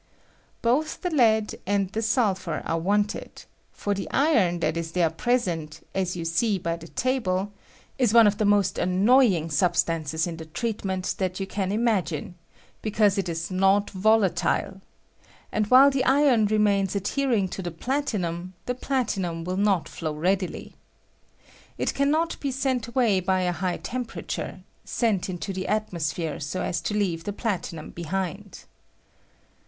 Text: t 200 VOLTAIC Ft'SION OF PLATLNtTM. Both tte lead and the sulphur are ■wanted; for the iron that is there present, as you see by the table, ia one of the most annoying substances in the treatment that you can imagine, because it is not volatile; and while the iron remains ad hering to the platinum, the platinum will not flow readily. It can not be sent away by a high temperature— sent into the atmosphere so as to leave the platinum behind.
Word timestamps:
t 0.01 0.03
200 0.63 0.63
VOLTAIC 0.63 0.81
Ft'SION 0.81 0.95
OF 0.95 0.99
PLATLNtTM. 0.99 1.03
Both 1.03 1.03
tte 1.13 1.15
lead 1.17 1.59
and 1.67 1.89
the 1.91 2.01
sulphur 2.01 2.61
are 2.65 2.79
■wanted; 2.81 3.45
for 3.71 3.93
the 3.93 4.09
iron 4.09 4.59
that 4.61 4.75
is 4.75 4.93
there 4.93 5.11
present, 5.11 5.85
as 5.93 6.15
you 6.15 6.25
see 6.25 6.57
by 6.57 6.75
the 6.75 6.87
table, 6.87 7.53
ia 7.99 8.07
one 8.07 8.25
of 8.25 8.39
the 8.39 8.45
most 8.45 8.79
annoying 8.79 9.51
substances 9.51 10.25
in 10.25 10.37
the 10.37 10.47
treatment 10.47 11.13
that 11.19 11.39
you 11.39 11.45
can 11.45 11.71
imagine, 11.71 12.33
because 12.81 13.19
it 13.19 13.29
is 13.29 13.51
not 13.51 13.91
volatile; 13.91 14.81
and 15.51 15.67
while 15.67 15.91
the 15.91 16.03
iron 16.05 16.47
remains 16.47 16.95
ad 16.95 17.03
hering 17.03 17.47
to 17.51 17.61
the 17.61 17.69
platinum, 17.69 18.55
the 18.65 18.73
platinum 18.73 19.43
will 19.43 19.55
not 19.57 19.87
flow 19.87 20.13
readily. 20.15 20.73
It 21.77 21.93
can 21.93 22.09
not 22.09 22.39
be 22.39 22.49
sent 22.49 22.87
away 22.87 23.19
by 23.19 23.41
a 23.41 23.51
high 23.51 23.77
temperature— 23.77 24.61
sent 24.83 25.29
into 25.29 25.53
the 25.53 25.67
atmosphere 25.67 26.39
so 26.39 26.63
as 26.63 26.81
to 26.81 26.95
leave 26.95 27.23
the 27.25 27.33
platinum 27.33 27.91
behind. 27.91 28.63